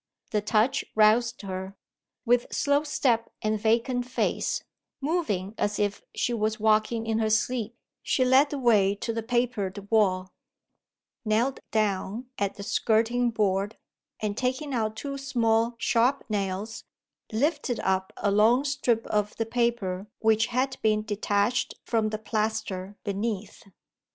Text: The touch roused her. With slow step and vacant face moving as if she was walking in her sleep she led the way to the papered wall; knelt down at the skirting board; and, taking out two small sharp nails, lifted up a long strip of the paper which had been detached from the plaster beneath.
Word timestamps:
The 0.31 0.41
touch 0.41 0.83
roused 0.95 1.43
her. 1.43 1.75
With 2.25 2.51
slow 2.51 2.83
step 2.83 3.29
and 3.43 3.61
vacant 3.61 4.07
face 4.07 4.63
moving 4.99 5.53
as 5.59 5.77
if 5.77 6.01
she 6.15 6.33
was 6.33 6.59
walking 6.59 7.05
in 7.05 7.19
her 7.19 7.29
sleep 7.29 7.77
she 8.01 8.25
led 8.25 8.49
the 8.49 8.57
way 8.57 8.95
to 8.95 9.13
the 9.13 9.21
papered 9.21 9.91
wall; 9.91 10.33
knelt 11.23 11.59
down 11.69 12.31
at 12.39 12.55
the 12.55 12.63
skirting 12.63 13.29
board; 13.29 13.77
and, 14.19 14.35
taking 14.35 14.73
out 14.73 14.95
two 14.95 15.19
small 15.19 15.75
sharp 15.77 16.23
nails, 16.31 16.83
lifted 17.31 17.79
up 17.81 18.11
a 18.17 18.31
long 18.31 18.63
strip 18.63 19.05
of 19.05 19.35
the 19.35 19.45
paper 19.45 20.07
which 20.17 20.47
had 20.47 20.77
been 20.81 21.03
detached 21.03 21.75
from 21.83 22.09
the 22.09 22.17
plaster 22.17 22.97
beneath. 23.03 23.65